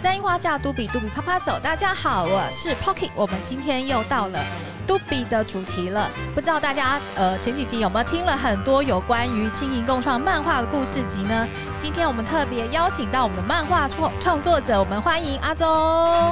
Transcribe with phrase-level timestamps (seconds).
[0.00, 1.60] 三樱花架嘟比，嘟比啪啪走。
[1.62, 3.10] 大家好，我是 Pocky。
[3.14, 4.42] 我们今天又到了
[4.86, 6.10] 嘟比的主题了。
[6.34, 11.46] 不知道大家呃前几集有没有听了很多有关于轻盈共创漫画的故事集呢？
[11.76, 15.68] 今天我们特别邀请到我们的漫画创创作者，我们欢迎阿宗。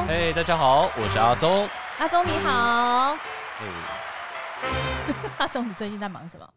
[0.06, 1.68] 嘿，hey, 大家好，我是阿宗。
[1.98, 3.18] 阿宗你好。
[3.58, 6.48] 嘿， 阿宗，你最近在忙什么？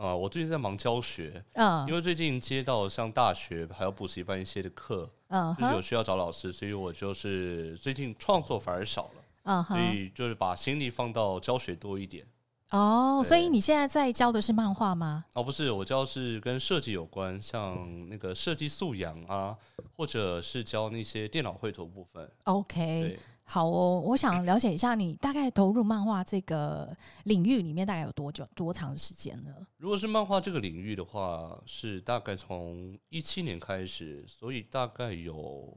[0.00, 12.26] 啊，我最近在忙教学，嗯，因为最近接到像大学还有补习班一些的课，嗯，就是有需要找老师，所以我就是最近创作反而少了，嗯，所以就是把心力放到教学多一点。
[12.70, 15.26] 哦，所以你现在在教的是漫画吗？
[15.34, 19.54] 哦，不是，我教是跟设计有关，像那个设计素养啊，
[19.98, 22.26] 或者是教那些电脑绘图部分。
[22.44, 23.18] OK。
[23.50, 29.52] 对好哦，我想了解一下你大概投入漫画这个领域里面大概有多久、多长时间呢？
[29.76, 35.76] 如果是漫画这个领域的话，是大概从一七年开始，所以大概有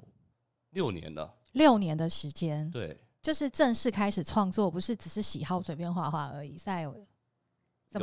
[0.70, 1.34] 六年了。
[1.54, 6.56] 六年的时间，对，就是正式开始创作，不是只是喜好随便画画而已。
[6.56, 7.08] 在有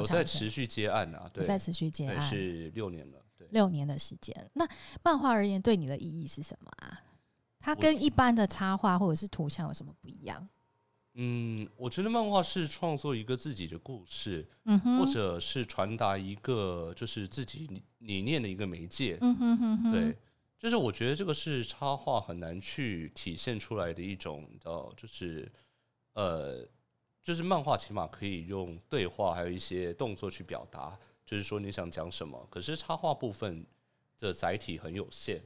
[0.04, 4.50] 在持续接案啊，对，在持续接案是六年了，对，六年的时间。
[4.52, 4.68] 那
[5.04, 7.00] 漫画而言，对你的意义是什么啊？
[7.60, 10.48] 它跟一般的插画或者是图像有什么不一样？
[11.14, 20.16] 嗯，我觉得漫画是创作一个自己的故事，嗯哼，或者是传达一个就是自己理念的一个媒介，嗯哼哼哼，对，
[20.56, 25.50] 就是我觉得这个是插画很难去体现出来的一种，你知道，就是
[26.14, 26.64] 呃，
[27.22, 33.66] 就是漫画起码可以用对话还有一些动作去表达，就是说你想讲什么，可是插画部分
[34.16, 35.42] 的载体很有限。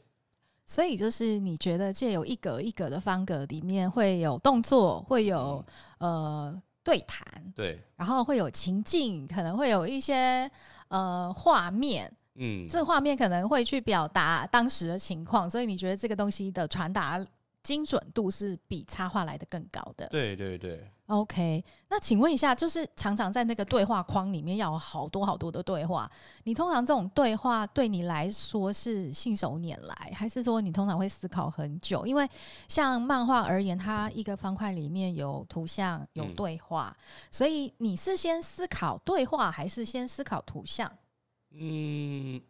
[0.67, 5.65] 所以就是你觉得借由一格一格的方格里面会有动作，会有、
[5.99, 10.51] 嗯、呃对谈，对，然后会有情境，可能会有一些
[10.89, 17.19] 呃画面，嗯，这画面可能会去表达当时的情况，所以你觉得这个东西的传达
[17.65, 20.07] 精准度是比插画来的更高的？
[20.07, 20.89] 对对对。
[21.07, 26.11] OK，那请问一下，就是常常在那个对话框里面要有好多好多的对话，
[26.45, 32.07] 你通常这种对话对你来说是信手拈来，还是说你通常会思考很久？
[32.07, 32.27] 因为
[32.69, 40.91] 像漫画而言，它一个方块里面有图像、有对话，嗯、所以你是先思考对话，还是先思考图像？
[41.51, 42.41] 嗯，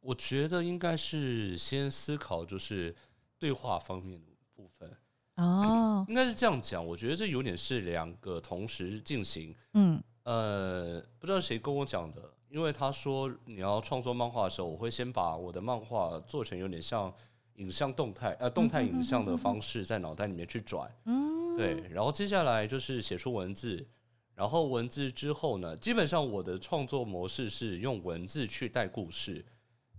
[0.00, 2.96] 我觉得应该是先思考就是
[3.38, 4.29] 对话方面的
[4.60, 4.90] 部分。
[5.36, 6.84] 哦，应该是这样讲。
[6.84, 9.54] 我觉得这有点是两个同时进行。
[9.72, 17.10] 嗯，呃，不知道谁跟我讲的，因为他说你要创作漫画的时候，我会先把我的漫画做成有点像
[17.54, 20.90] 影像动态，呃，动态影像的方式在脑袋里面去转。
[21.06, 21.88] 嗯，对。
[21.88, 23.88] 然后接下来就是写出文字，
[24.34, 29.42] 然后文字之后呢，基本上我的创作模式是用文字去带故事，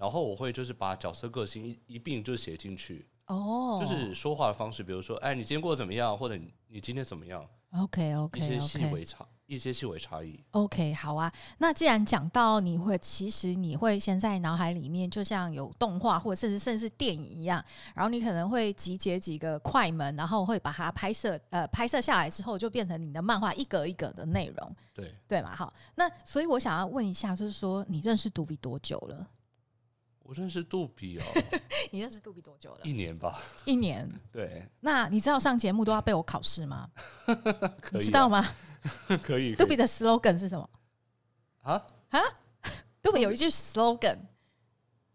[0.01, 3.07] 然后我会就是把角色个性一一并就写进去。
[3.27, 6.17] 哦，就是说话的方式，比如说，哎，你今天过得怎么样？
[6.17, 7.47] 或者你你今天怎么样
[7.77, 10.43] ？OK OK，一些细微差，一些细微差异。
[10.51, 11.31] OK，好啊。
[11.59, 17.63] 那既然讲到你会，其实你会先在脑海里面，就像有动画或者甚至甚至是电影一样，
[17.93, 24.75] 然后你可能会集结几个快门，然后会把它拍摄，呃，拍摄下来之后，就变成你的漫画一格一格的内容。
[24.95, 25.55] 对对嘛？
[25.55, 29.27] 好，那所以我想要问一下，就是说你认识独比多久了？
[30.31, 31.23] 我认识杜比哦，
[31.91, 32.79] 你认识杜比多久了？
[32.85, 33.41] 一年吧。
[33.65, 34.09] 一年。
[34.31, 34.65] 对。
[34.79, 36.89] 那你知道上节目都要被我考试吗？
[37.27, 37.99] 可以、啊。
[37.99, 38.47] 你知道吗？
[39.21, 39.53] 可以。
[39.55, 40.69] 杜比的 slogan 是什么？
[41.63, 42.19] 啊啊！
[43.03, 44.19] 杜比有一句 slogan，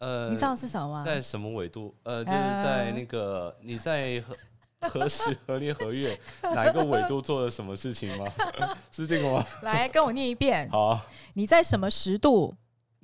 [0.00, 1.02] 呃，你知道是什么吗？
[1.02, 1.96] 在什么纬度？
[2.02, 4.36] 呃，就是在那个你在何
[4.90, 8.26] 何时何年何月哪一个纬度做了什么事情吗？
[8.92, 9.42] 是这个吗？
[9.62, 10.68] 来跟我念一遍。
[10.68, 11.06] 好、啊。
[11.32, 12.54] 你在什么时度？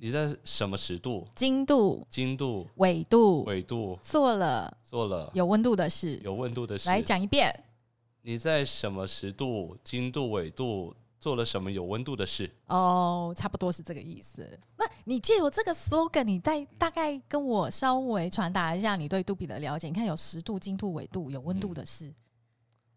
[0.03, 1.25] 你在什么时度？
[1.33, 6.89] 经度、经度、纬度、纬度做了做了有温度的事，有温度的事。
[6.89, 7.57] 来讲一遍。
[8.21, 12.51] 你在什么时度、经度、纬度做了什么有温度的事？
[12.67, 14.45] 哦，差不多是这个意思。
[14.75, 19.87] 那你借由这个 slogan，你再大概跟我稍微传达一下你对杜比的了解。
[19.87, 22.07] 你看，有十度、经度、纬度，有温度的事。
[22.07, 22.15] 嗯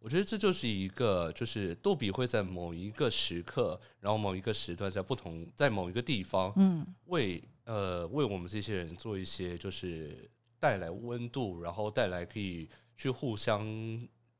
[0.06, 10.30] 我觉得这就是一个，就是杜比会在某一个时刻，然后某一个时段，在不同在某一个地方，嗯，为呃为我们这些人做一些，就是
[10.60, 13.66] 带来温度，然后带来可以去互相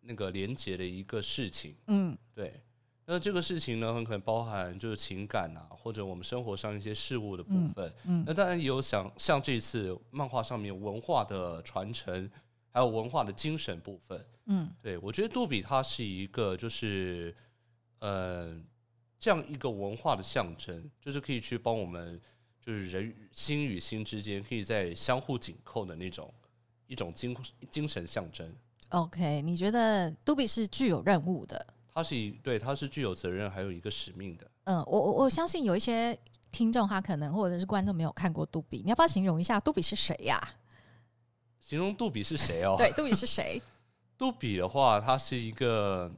[0.03, 2.61] 那个连接的一个事情，嗯，对。
[3.09, 12.31] 那这个事情呢，很可能包含就是情感啊，或者我们生活上一些事物的部分，嗯，嗯，那当然也有想像这次漫画上面文化的传承。
[12.77, 17.35] 还有文化的精神部分，嗯，对，我觉得杜比它是一个，就是，
[18.01, 18.55] 呃，
[19.19, 22.21] 这样一个文化的象征，就是可以去帮我们，
[22.61, 26.31] 就是人心与心之间可以在相互紧扣的那种
[26.87, 27.35] 一种精
[27.71, 28.55] 精神象征。
[28.91, 31.67] OK，你觉得杜比是具有任务的？
[31.95, 34.51] 它是一对，它是具有责任，还有一个使命的。
[34.65, 36.15] 嗯，我我我相信有一些
[36.53, 40.39] 听众他可能或者是观众没有看过杜比，你要不要形容一下杜比是谁呀？
[41.67, 42.77] 形容杜比是谁哦？
[42.79, 43.61] 对，杜比是谁？
[44.17, 46.09] 杜比的话，他是一个，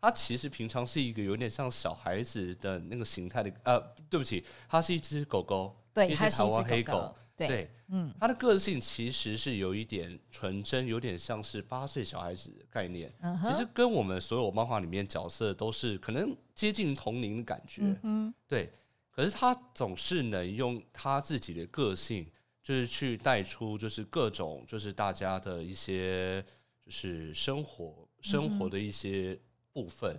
[0.00, 3.52] 他其实平常是一个有点像小孩子的那个形态的。
[3.64, 7.12] 呃，对不起，他是一只狗狗，对，一只台湾黑狗。
[7.34, 13.12] 对，对，嗯，他的个性其实是有一点纯真，有点像是八岁小孩子的概念。
[13.20, 17.82] 嗯，其实跟我们所有漫画里面角色都是可能接近同龄的感觉。
[18.04, 18.70] 嗯，对。
[19.10, 22.24] 可是他总是能用他自己的个性。
[22.62, 26.40] 就是去带出，就是各种，就是大家的一些，
[26.84, 29.36] 就是生活生活的一些
[29.72, 30.16] 部分，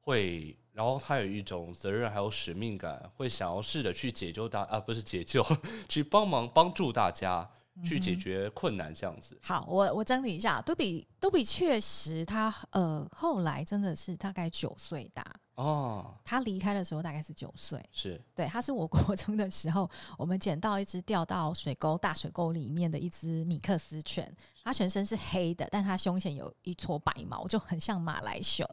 [0.00, 5.42] 会，然后他有一种责任还有使命感，会想要试着去解救大啊，不是解救，
[5.88, 7.50] 去帮忙帮助大家
[7.82, 9.38] 去解决困难，这样子。
[9.42, 15.24] 好，我我整理一下，杜比杜比确实他呃后来真的是大概九岁大。
[15.54, 24.34] 哦，他离开的时候大概是九岁，是对，他是我国中的时候，我们捡到一只掉到水沟大水沟里面的一只米克斯犬，
[24.64, 28.66] 它全身是黑的，但它胸前有一撮白毛，就很像马来熊。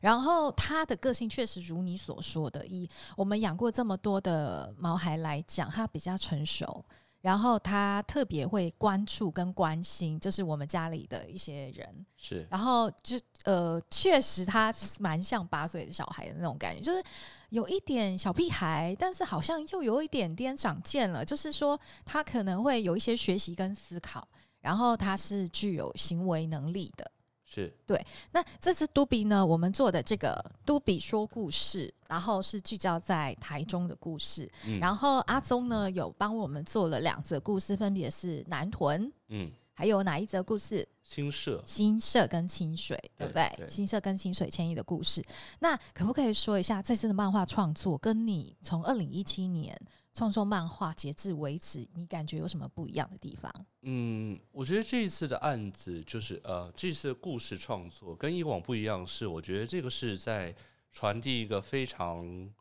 [0.00, 6.84] 然后它的个性确实如你所说的，以我们养过这么多的毛孩来讲，它比较成熟。
[7.22, 12.06] 然后他特别会关注跟关心，就是我们家里的一些人。
[12.18, 17.02] 是，然后就呃，确实他蛮像八岁的小孩的那种感觉，就是
[17.50, 21.24] 有一点小屁孩，但是好像又有一点点长见了。
[21.24, 24.26] 就是说，他可能会有一些学习跟思考，
[24.60, 27.10] 然后他是具有行为能力的。
[27.52, 34.50] 是对，那这次都比呢，我们做的这个都比说故事，然后是聚焦在台中的故事。
[34.66, 40.88] 嗯、然后阿宗呢有帮我们做了两则故事，分别是南屯，嗯，还有哪一则故事？
[41.02, 43.52] 新社、新社跟清水，对不对？
[43.56, 45.22] 对对，新社跟清水迁移的故事。
[45.58, 49.78] 那可不可以说一下这次的漫画创作，跟你从二零一七年
[50.14, 53.50] 创作漫画截至为止，你感觉有什么不一样的地方？
[53.82, 60.54] 嗯，我觉得这一次的案子就是呃，这次的故事创作跟以往不一样，是我觉得这个是在
[60.90, 62.52] 传递一个非常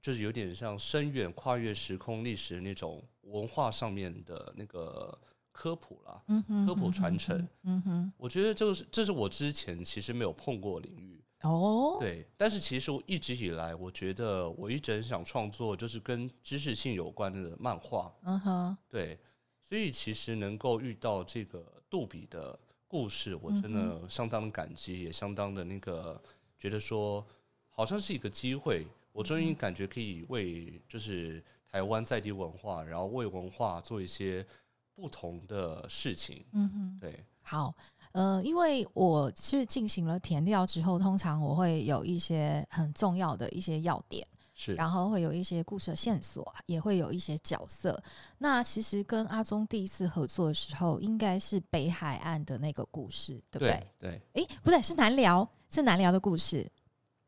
[0.00, 5.16] 就是有点像深远、跨越时空、历史的那种文化上面的那个
[5.52, 11.21] 科普啦，嗯哼，科普传承，嗯哼，我觉得这个是这是我之前其实没有碰过领域。
[11.42, 18.14] 哦，对，但是其实我一直以来，我觉得我一直很想创作，就是跟知识性有关的漫画。
[18.22, 19.18] 嗯哼，对，
[19.60, 26.22] 所以其实能够遇到这个杜比的故事，我真的相当的感激，也相当的那个
[26.58, 27.26] 觉得说，
[27.68, 34.46] 好像是一个机会，我终于感觉可以为就是台湾在地文化，然后为文化做一些
[34.94, 36.44] 不同的事情。
[36.52, 37.74] 嗯哼，对，好。
[38.12, 48.00] 呃，因为我是进行了填料之后，通常我会有一些很重要的一些要点，是，然后会有一些故事的线索，也会有一些角色。
[48.38, 53.86] 那其实跟阿宗第一次合作的时候，应该是北海岸的那个故事，对不对？
[53.98, 56.70] 对，哎，不对，是南寮，是南寮的故事。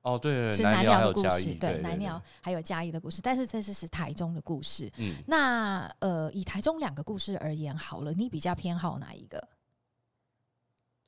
[0.03, 3.23] 哦，对，是南寮的故事，对，对，对，南寮还有嘉义的故事。
[3.23, 4.93] 但是这次是台中的故事。
[4.99, 9.43] 嗯，那呃，以台中两个故事而言，好了，你比较偏好哪一个？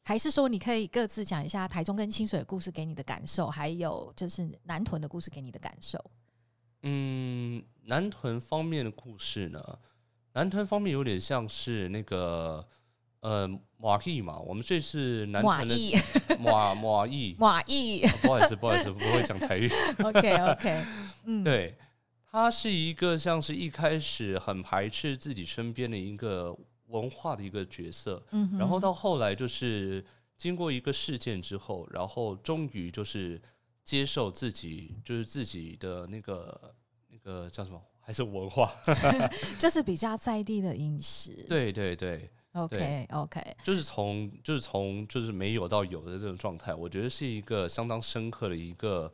[0.08, 5.98] 还是说，你可以各自讲一下台中跟清水的故事给你的感受，还有就是南屯的故事给你的感受。
[6.84, 9.60] 嗯，南屯方面的故事呢？
[10.34, 12.64] 南屯方面有点像是那个
[13.18, 13.48] 呃
[13.78, 15.74] 马义嘛，我们这次南屯的
[16.38, 19.68] 马马义 马义，不好意思，不好意思，不会讲台语。
[20.04, 20.84] OK OK，
[21.26, 21.76] 嗯，对，
[22.30, 26.56] 他是一个像是一开始很排斥自己身边的一个。
[26.88, 30.04] 文化的一个角色，嗯，然后到后来就是
[30.36, 33.40] 经过一个事件之后，然后终于就是
[33.84, 36.74] 接受自己，就是自己的那个
[37.08, 38.72] 那个叫什么，还是文化，
[39.58, 41.44] 就是比较在地的饮食。
[41.48, 49.12] 对对对，OK OK，就是从就是从就是没有到有的这种状态，我觉得是一个相当深刻的一个。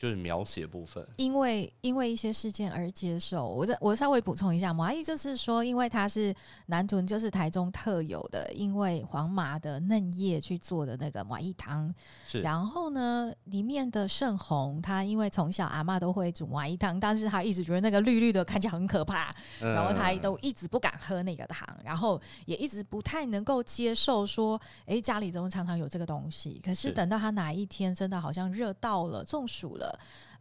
[0.00, 3.46] 就是描写部分，因为因为一些事件而接受。
[3.46, 6.34] 我这我稍微补充一下，麻意就是说，因为它是
[6.68, 11.94] 南屯，就是台中特有的，因为黄麻的嫩叶去做的那个麻衣汤。
[12.26, 19.30] 是，然后呢，里面的盛红，他因为从小阿妈都会煮麻衣汤，但是他一直觉得那个绿绿的看起来很可怕，
[19.60, 26.58] 嗯、然后他都一直不敢喝那个汤，然后也一直不太能够接受说，哎，家里怎么常常有这个东西？
[26.64, 29.89] 可是等到他哪一天真的好像热到了，中暑了。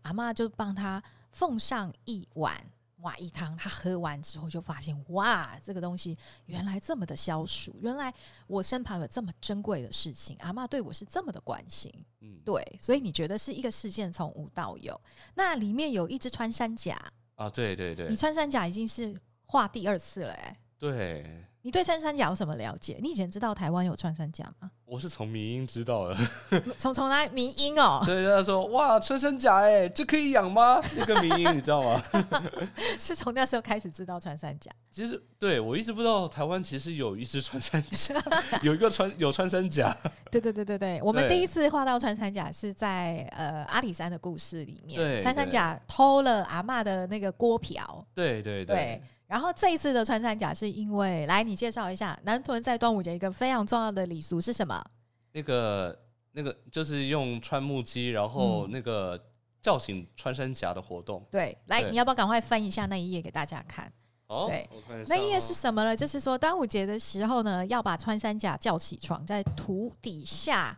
[0.02, 1.02] 阿嬷就帮他
[1.32, 2.66] 奉上一碗
[3.02, 8.14] 哇一汤，他喝完之后就发现哇，这个东西原来这么的消暑，原来
[8.48, 15.00] 我身旁有这么珍贵的事情，阿嬷对我是这么的关心，嗯，对，所以你觉得是一个事件从无到有，
[15.36, 17.00] 那里面有一只穿山甲
[17.36, 21.46] 啊，对对对，你穿山甲已经是画第二次了，哎，对。
[21.62, 22.98] 你对穿山甲有什么了解？
[23.02, 24.72] 你以前知道台湾有穿山甲吗？
[24.86, 26.18] 我是从民音知道的，
[26.78, 28.02] 从从来民音哦。
[28.06, 30.82] 对，他说哇，穿山甲哎，这可以养吗？
[30.96, 32.02] 那个迷音你知道吗？
[32.98, 34.72] 是从那时候开始知道穿山甲。
[34.90, 38.16] 其实对我一直不知道台湾其实有一只穿山甲，
[38.64, 39.96] 有一个穿有穿山甲。
[40.32, 48.06] 对对对对对，我们第一次画到穿山甲是在呃阿里山的故事里面，穿山甲偷了阿嬷的那个锅瓢。
[48.16, 48.76] 对对对。
[48.76, 54.84] 对然后这一次的穿山甲是因为，来你介绍一下南屯在端午节一个非常重要的礼俗是什么？
[55.34, 55.96] 那个
[56.32, 59.24] 那个就是用穿木屐，然后那个
[59.62, 61.22] 叫醒穿山甲的活动。
[61.22, 63.94] 嗯、对，来对你要不要赶快翻一下那一页给大家看？
[64.26, 64.68] 哦，对，
[65.08, 65.96] 那一页是什么呢？
[65.96, 70.76] 就是说端午节的时候呢，要把穿山甲叫起床，在土底下，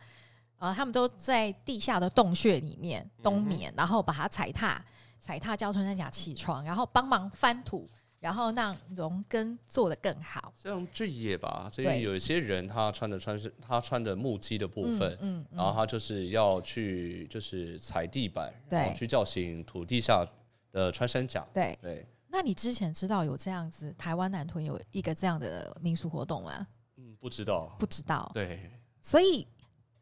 [0.59, 4.83] 呃，他们都在地下的洞穴里面冬眠，然后把它踩踏，
[5.21, 7.89] 踩踏叫穿山甲起床，然后帮忙翻土。
[8.21, 10.53] 然后让荣根做得更好。
[10.55, 20.23] 像这一页吧，这里有一些人他穿的穿是他穿的木屐的部分，嗯，然后他就是要去就是踩地板，然后去叫醒土地下
[20.71, 21.45] 的穿山甲。
[21.51, 22.07] 对对。
[22.29, 26.65] 那你之前知道有这样子台湾南屯有一个这样的民俗活动吗？
[26.97, 28.31] 嗯，不知道，不知道。
[28.33, 28.69] 对。
[29.01, 29.47] 所以，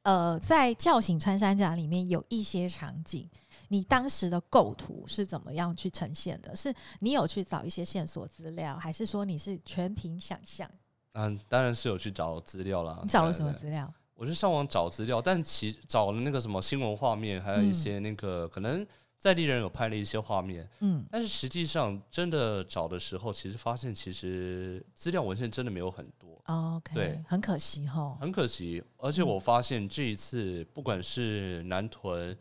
[0.04, 3.28] 呃，在叫醒穿山甲里面有一些场景。
[3.70, 6.56] 你当时的构图是怎么样去呈现的？
[6.56, 10.70] 是你有去找一些线索资料，还是说你是全凭想象？
[11.14, 13.00] 嗯，当然是有去找资料啦。
[13.02, 13.92] 你找了什么资料？
[14.16, 18.86] 我是上网找资料，但其找了那个什么新闻画面，还有一些那个、嗯、可能
[19.18, 20.68] 在地人有拍了一些画面。
[20.80, 26.42] 嗯，但是实际上真的找的时候，其实发现其实资料文献真的没有很多。
[26.46, 28.84] 哦、OK，对，很可惜哈，很可惜。
[28.98, 32.36] 而且我发现这一次不管是南屯。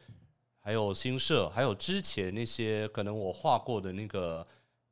[0.68, 4.46] 还有新社，还有之前那些可能我画过的那个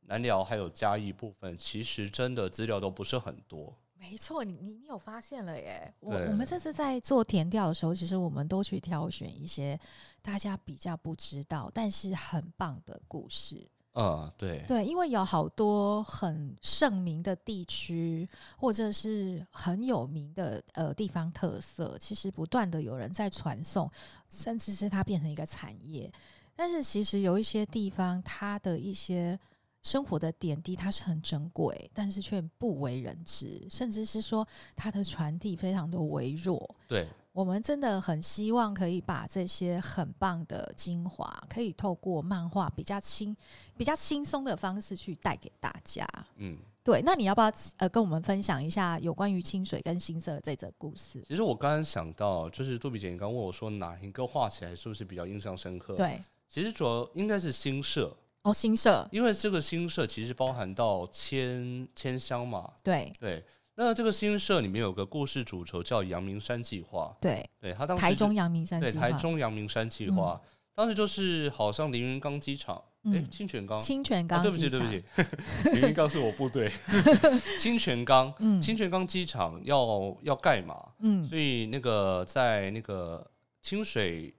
[0.06, 3.76] 南寮，还有嘉义部分，其实真的资料都不是很多。
[3.92, 5.92] 没错，你你你有发现了耶！
[6.00, 9.78] 我我们这次在做填调的时候，其实我们都去挑选一些
[10.22, 13.68] 大家比较不知道，但是很棒的故事。
[13.98, 23.90] 嗯，对对，因为有好多很盛名的地区，或者是很有名的呃地方特色，其实不断的有人在传送，
[24.28, 26.12] 甚至是它变成一个产业。
[26.54, 29.38] 但是其实有一些地方，它的一些
[29.82, 36.76] 生活的点滴，它是很珍贵，但是却不为人知，甚至是说它的传递非常的微弱。
[36.86, 37.08] 对。
[37.36, 43.36] 我们真的很希望可以把这些很棒的精华，可以透过漫画比较轻、
[43.76, 46.08] 比较轻松的方式去带给大家。
[46.36, 47.02] 嗯，对。
[47.04, 51.22] 那你要不要呃跟我们分享一下有关于清水跟新社这则故事？
[51.28, 55.94] 其实我刚刚想到，就是杜比姐，你刚问我说哪一个画起来是不是比较印象深刻？
[55.94, 62.72] 对，其实主要应该是新社哦，新社，因为这个新社其实包含到千千香嘛。
[62.82, 63.44] 对对。
[63.78, 75.04] 那这个新社里面有个故事主轴叫阳明山计划，对，对他当时台中阳明山对台中阳明山计划，嗯、当时就是好像凌云岗机场，哎、嗯，清泉岗，清泉岗、啊，对不起对不起，
[75.78, 76.72] 凌云岗是我部队，
[77.60, 83.30] 清泉岗，嗯，清泉岗机场要要盖嘛，嗯，所以那个在那个
[83.60, 84.34] 清水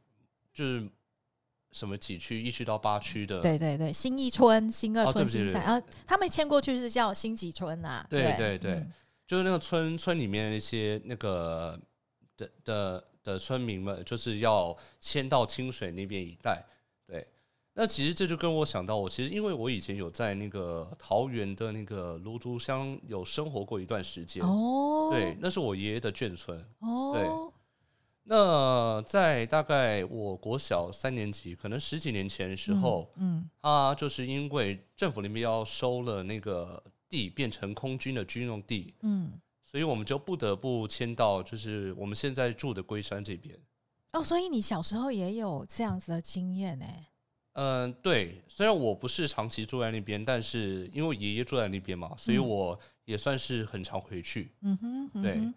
[0.51, 0.89] 就是
[1.73, 8.57] 什么几区一区到八区的，对对对，新一村、新二村、新三，啊，他们迁过去是叫新几村啊，对对。
[8.57, 8.57] 对。
[8.57, 8.71] 对。
[8.73, 8.91] 嗯
[9.27, 11.77] 就是那个村村里面那些那个
[12.37, 16.65] 的的的村民们，就是要迁到清水那边一带。
[17.05, 17.27] 对，
[17.73, 24.41] 那其实这就跟我想到，我其实因为我以前有在那个桃园的那个芦竹乡有生活过一段时间。
[24.41, 26.57] 哦，对，那是我爷爷的眷村。
[26.79, 27.27] 哦，对。
[28.29, 36.81] 那在大概我国小三年级，可能十几年前的时候，嗯，嗯他就是因为政府那边要收了那个。
[37.09, 39.31] 地变成空军的军用地，嗯，
[39.63, 43.57] 所以我们就不得不迁到就是我们现在住的龟山这边。
[44.13, 46.85] 哦，所以你小时候也有这样子的经验呢？
[47.53, 54.51] 嗯，对，虽然我不是长期住在那边，但是因为爷爷住在那边嘛，所以我也算是很常回去。
[54.61, 55.53] 嗯哼，嗯哼，对，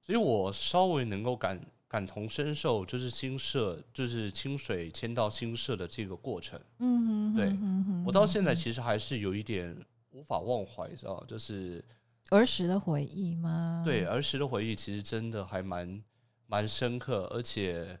[0.00, 6.60] 所以我稍微能够感感同身受，就是新社，就是清水迁到新社的这个过程。
[6.78, 9.76] 嗯哼，对，嗯哼，我到现在其实还是有一点。
[10.10, 11.84] 无法忘怀，知道就是
[12.30, 13.82] 儿时的回忆吗？
[13.84, 16.02] 对，儿时的回忆其实真的还蛮
[16.46, 17.98] 蛮深刻，而且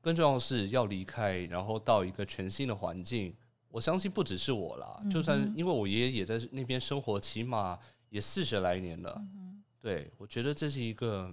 [0.00, 3.34] 更重要的是要离开，然后到一个全新的环境，
[3.68, 9.14] 我相信不只是我啦，嗯、就算因为我爷爷也在那边生活，起码也四十来年了。
[9.16, 11.32] 嗯、对，我觉得这是一个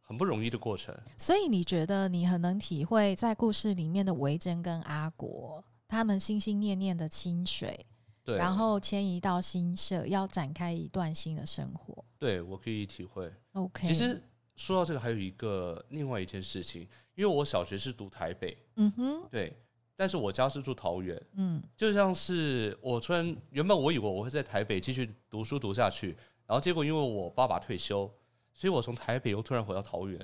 [0.00, 0.96] 很不容易的过程。
[1.18, 7.86] 所以你觉得你很能体会在故事里面的维珍跟阿国他们心心念念的清水，
[8.24, 12.04] 对，然后迁移到新社，要展开一段新的生活。
[12.18, 13.32] 对，我可以体会。
[13.52, 14.22] OK，其实
[14.56, 16.82] 说到这个，还有一个另外一件事情，
[17.14, 19.56] 因为我小学是读台北，嗯哼，对。
[19.96, 28.10] 但是我家是住桃园，嗯，就像是我突然原本我以为我会在台北继续读书读下去，然后结果因为我爸爸退休，
[28.54, 30.18] 所以我从台北又突然回到桃园，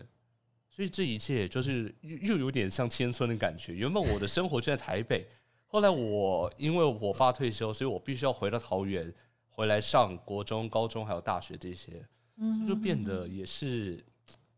[0.71, 3.75] 所以这一切就是又又有点像迁村的感觉。
[3.75, 5.29] 原本我的生活就在台北，
[5.76, 9.12] 后来我因为我爸退休，所以我必须要回到桃园，
[9.50, 12.02] 回来上国中、高中还有大学这些，
[12.38, 14.02] 嗯，就变得也是。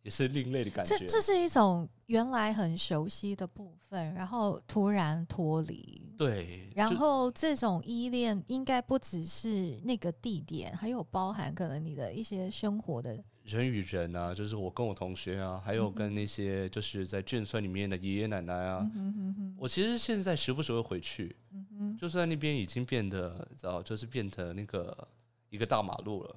[0.04, 0.96] 也是另类的感觉。
[0.96, 6.00] 这这是一种原来很熟悉的部分，然后突然脱离。
[6.16, 6.70] 对。
[6.74, 18.88] 然后这种依恋应该不只是那个地点，还有包含可能你的一些生活的人与人啊，就是我跟我同学啊，还有跟那些就是在眷村里面的爷爷奶奶啊。
[18.94, 19.54] 嗯。
[19.58, 21.34] 我其实现在时不时会回去。
[21.52, 21.96] 嗯哼。
[21.96, 25.08] 就算那边已经变得，知道就是变成那个
[25.50, 26.36] 一个大马路了。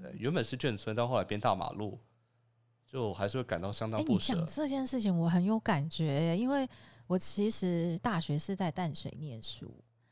[0.00, 1.98] 对，原本是眷村，到后来变大马路。
[2.90, 4.32] 就还是会感到相当不舍。
[4.32, 6.66] 你讲这件事情，我很有感觉，因为
[7.06, 9.70] 我其实大学是在淡水念书，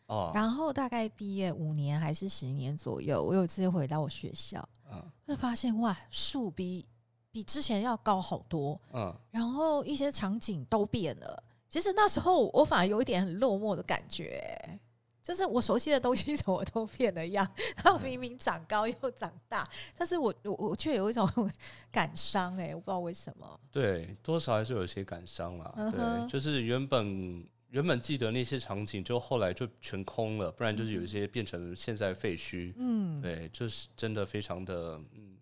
[0.09, 6.87] 哦，然后大概毕业五年还是十年左右，我有一次回到我学校，嗯，会发现哇，树比
[7.31, 11.43] 比之前要高好多，嗯，然后一些场景都变了。
[11.69, 14.81] 其实那时候我反而有一点很落寞的感觉。
[15.23, 17.45] 就是我熟悉的东西怎么都变了样，
[17.83, 21.28] 然后明明长高又长大，但是我我我却有一种
[21.90, 23.61] 感伤哎、欸，我不知道为什么。
[23.73, 25.75] 对，多少还是有一些感伤啦。
[25.78, 27.45] 嗯、对，就是原本
[27.76, 32.73] 原本记得那些场景，就后来就全空了，不然就是有一些变成现在废墟。
[32.78, 35.37] 嗯，对，就是真的非常的嗯。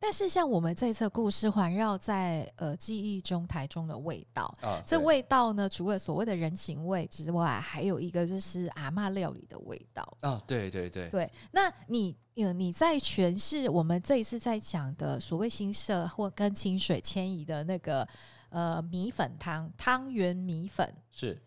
[0.00, 11.30] 但是像我们这次故事环绕在呃记忆中台中的味道啊，这味道呢，除了所谓的人情味之外，还有一个就是阿嬷料理的味道啊，对对对对。
[11.52, 18.06] 那你呃你在诠释我们这一次在讲的所谓新社或跟清水迁移的那个
[18.50, 21.40] 呃米粉汤汤圆米粉是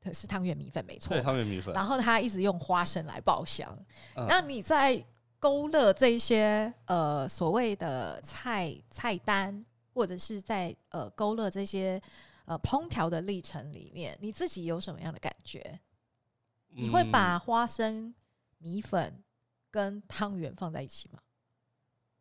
[0.00, 3.76] 对，是汤圆米粉没错，对汤圆米粉，然后他一直用花生来爆香，
[4.14, 5.04] 嗯、那你在。
[5.40, 9.64] 勾勒这些呃所谓的菜菜单，
[9.94, 12.02] 或者是在呃勾勒这些
[12.44, 15.60] 呃烹调的历程里面，你自己有什么样的感觉？
[16.70, 18.12] 嗯、你会把花生
[18.58, 19.22] 米粉
[19.70, 21.20] 跟汤圆放在一起吗？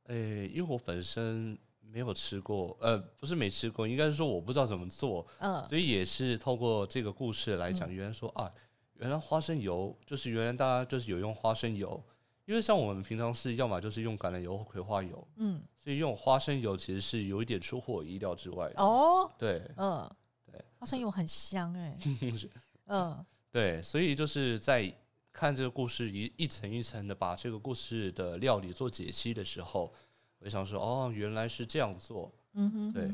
[0.04, 1.58] 诶、欸，因为我本身
[1.92, 8.52] 没有吃过，呃，不是没吃过，应该是说我不知道怎么做，嗯，所以也是透过这个故事来讲，原来说啊，
[8.96, 12.04] 原来花生油就是原来大家就是有用花生油。
[12.46, 19.30] 因为像我们平常是要么就是用橄榄油或葵花油，嗯，所以用花生油其实是有一点出乎我意料之外的哦。
[19.38, 20.10] 对，嗯，
[20.50, 21.98] 对，花生油很香哎，
[22.88, 24.90] 嗯，对，所以就是在
[25.34, 30.07] 看这个故事一一层一层的把这个故事的料理做解析的时候，我
[30.48, 33.12] 就想说，哦，原来是这样做，嗯哼，对，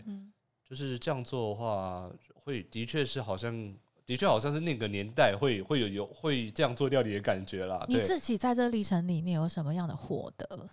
[0.70, 3.74] 就是这样做的话，会的确是好像。
[4.06, 7.86] 的确，好像是那个年代会会有有会这样做料理的感觉啦。
[7.88, 10.70] 你自己在这历程里面有什么样的获得？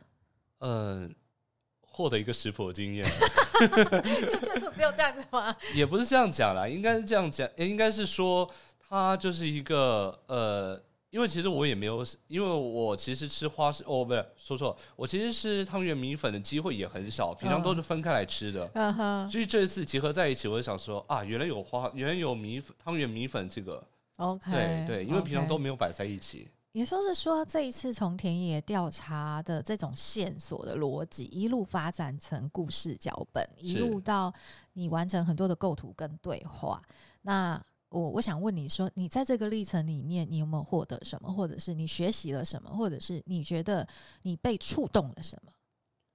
[0.58, 1.14] 嗯，
[1.80, 3.06] 获得一个食谱的经验，
[4.28, 5.56] 就就就只有这样子吗？
[5.74, 8.50] 也不是这样讲啦，应该是这样讲，应该是说
[8.86, 10.82] 它就是一个呃。
[11.10, 18.70] 因为其实我也没有，因为我其实吃花生哦，不是说错，我其实吃汤圆米粉的机会也很少，平常都是分开来吃的。
[18.74, 19.28] 嗯哼。
[19.28, 23.84] 所以这一次结合在一起，我就想说啊，原来有花，原来有米粉汤圆米粉这个。
[24.18, 24.52] OK。
[24.52, 26.46] 对对，因为平常都没有摆在一起。
[26.70, 34.32] 也就是说，这一次从田野调查的这种线索的逻辑，一路发展成故事脚本，一路到
[34.74, 36.80] 你完成很多的构图跟对话。
[37.22, 37.60] 那。
[37.90, 43.86] 我我想问你说，你在这个历程里面，你有没有获得什么，或者是你学习了什么，或者是你觉得
[44.22, 45.52] 你被触动了什么，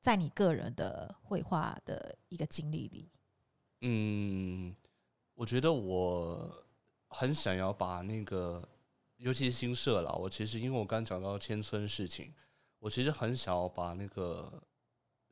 [0.01, 3.09] 在你个人的绘画的一个经历里？
[3.81, 4.73] 嗯，
[5.33, 6.49] 我觉得我
[7.09, 8.67] 很想要把那个，
[9.17, 10.15] 尤其是新社了。
[10.15, 12.33] 我其实因为我刚讲到千村事情，
[12.79, 14.63] 我其实很想要把那个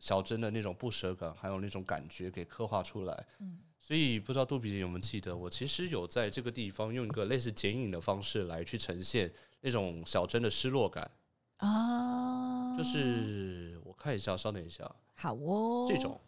[0.04, 3.26] 小珍的那种不舍感，还有那种感觉给刻画出来。
[3.40, 3.60] 嗯。
[3.80, 11.10] 所以不知道杜比姐有没有记得，我其实有在这个地方用一个类似剪影的方式来去呈现那种小珍的失落感
[11.58, 14.84] 啊，就是我看一下，稍等一下，
[15.16, 16.20] 好哦，这种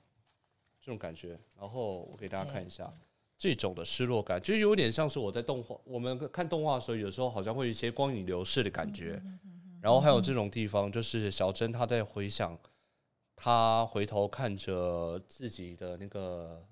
[0.79, 2.89] 这种感觉，然后我给大家看一下，
[3.37, 9.21] 这种的失落感，就有点像是我在动画，我们看动画的时候，有时候好像会有一些光影流逝的感觉。
[9.81, 12.57] 然后还有这种地方，就是小珍她在回想，
[13.35, 16.65] 她回头看着自己的那个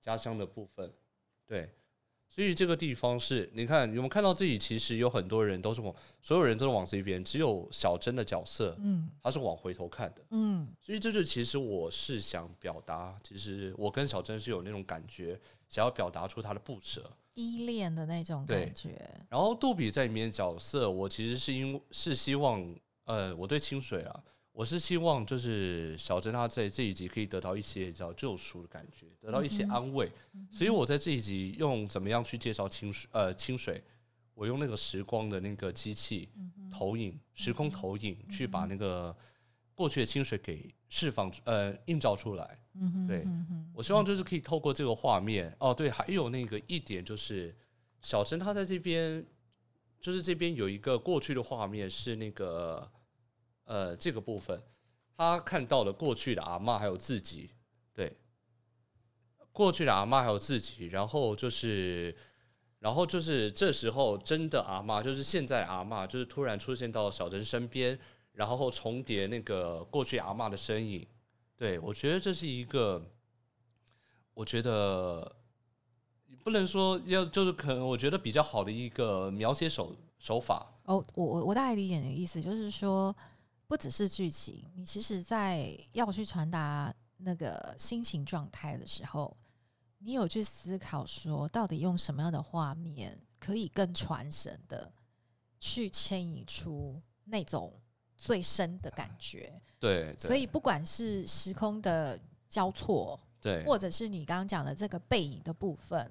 [0.00, 0.92] 家乡的部分，
[1.46, 1.70] 对。
[2.26, 4.58] 所以这个地方是，你看有没有看到自己？
[4.58, 10.66] 其实有很多人都是往，所有人都是往这边，只有小珍的角色，嗯，他是往回头看的，嗯。
[10.80, 19.08] 所以这就其实我是想表达，其实我跟小珍是有那种感觉，想要表达出他的不舍、依恋的那种感觉。
[19.28, 22.74] 然后杜比在里面角色，我其实是因是希望，
[23.04, 24.24] 呃，我对清水啊。
[24.54, 30.08] 我是希望，就是小珍她在这一集可以得到一些叫救赎的感觉，得到一些安慰。
[30.52, 33.10] 所以我在这一集用怎么样去介绍清水？
[33.12, 33.82] 呃，清水，
[34.32, 36.28] 我用那个时光的那个机器
[36.70, 39.14] 投影，时空投影，去把那个
[39.74, 42.56] 过去的清水给释放，呃，映照出来。
[42.74, 43.26] 嗯对，
[43.74, 45.52] 我希望就是可以透过这个画面。
[45.58, 47.52] 哦，对，还有那个一点就是，
[48.02, 49.26] 小珍她在这边，
[50.00, 52.88] 就是这边有一个过去的画面是那个。
[53.64, 54.62] 呃，这个部分，
[55.16, 57.50] 他看到了过去的阿嬷还有自己，
[57.94, 58.14] 对，
[59.52, 62.14] 过去的阿嬷还有自己，然后就是，
[62.78, 67.98] 然后就是这时候真的阿嬷，就是现在阿嬷，就是突然出现到小珍身边，
[68.32, 71.06] 然后重叠那个过去阿嬷的身影，
[71.56, 73.02] 对，我觉得这是一个，
[74.34, 75.36] 我觉得
[76.42, 80.70] 不能说要，就是可能我觉得比较好的一个描写手手法。
[80.84, 83.16] 哦，我我我大概理解你的意思，就是说。
[83.66, 89.34] 不只是剧情，你其实，在要去传达那个心情状态的时候，
[89.98, 94.92] 你有去思考说，到底用什么样的画面可以更传神的
[95.58, 97.72] 去牵引出那种
[98.16, 99.60] 最深的感觉？
[99.80, 106.10] 对，对，所以不管是时空的交错，对，或者是你刚刚讲的这个背影的部分，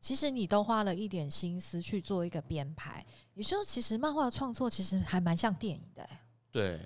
[0.00, 3.04] 其实你都花了一点心思去做一个编排。
[3.34, 6.20] 也就是说，其实漫画的创作其实还蛮像电影的欸。
[6.50, 6.80] 对，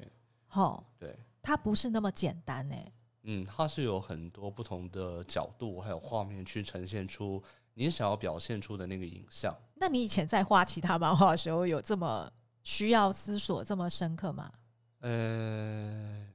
[0.46, 2.74] 好，对，它不是那么简单呢。
[3.22, 7.42] 嗯，它是有很多不同的角度，还有画面去呈现出
[7.74, 9.54] 你想要表现出的那个影像。
[9.74, 14.50] 那你以前在画其他漫画的时候，有这么需要思索这么深刻吗？
[15.00, 16.26] 呃，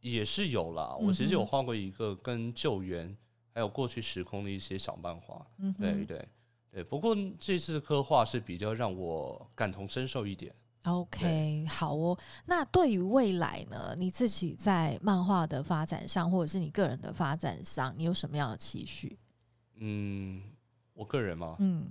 [0.00, 0.94] 也是有啦。
[1.00, 3.16] 我其实有画过一个跟救援
[3.52, 5.46] 还有过去时空的一些小漫画。
[5.58, 6.28] 嗯，对对
[6.70, 6.84] 对。
[6.84, 10.54] 不过这次的刻画是比较让我感同身受一点。
[10.84, 12.16] OK，好哦。
[12.44, 13.94] 那对于未来呢？
[13.98, 19.18] 你自己在漫画的发展上，或者是你个人的发展上，你有什么样的期许？
[19.74, 20.40] 嗯，
[20.94, 21.56] 我个人嘛？
[21.58, 21.88] 嗯，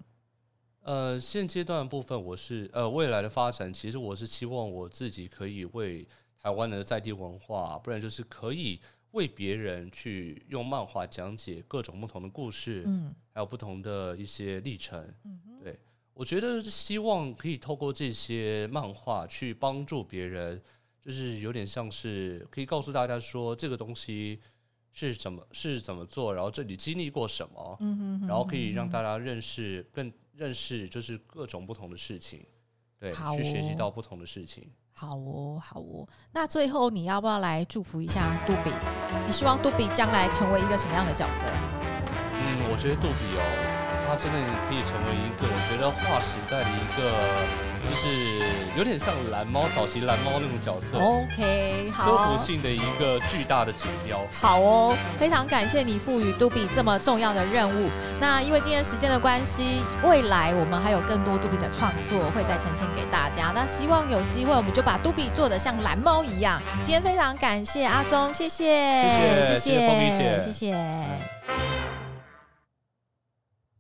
[0.81, 6.07] 呃，现阶段的部分，我是呃，未来的发展，其实我是期望我自己可以为
[6.41, 8.79] 台湾的在地文化，不然就是可以
[9.11, 15.77] 为别人去用漫画讲解各种不同的故事，嗯，还有不同的一些历程，嗯，对。
[16.15, 20.59] 我觉得希望可以透过这些漫画去帮助别人，
[21.03, 24.39] 就是有点像是可以告诉大家说这个东西
[24.93, 27.77] 是怎么是怎么做，然后这里经历过什么，
[28.21, 32.45] 然后可以让大家认识更认识就是各种不同的事情，
[32.97, 34.71] 对，去学习到不同的事情。
[34.93, 36.07] 好哦，好哦。
[36.31, 38.71] 那最后你要不要来祝福一下杜比？
[39.27, 41.41] 你希望杜比将来成为一个什么样的角色？
[41.43, 43.74] 嗯，我觉得杜比哦。
[44.15, 47.11] 他真的可以成为一个，我觉得划时代的一个，
[47.83, 50.97] 就是有点像蓝猫早期蓝猫那种角色。
[50.97, 54.21] OK，好，科普性的一个巨大的指标。
[54.31, 57.89] 好哦，非常感谢你赋予杜比这么重要的任务。
[58.17, 63.51] 那因为今天时间的关系，未来我们还有更多杜比的创作会再呈现给大家。
[63.53, 66.61] 那希望有机会，我们就把杜比做的像蓝猫一样。
[66.81, 70.73] 今天非常感谢阿宗，谢谢，谢谢，谢谢凤梨姐，谢谢。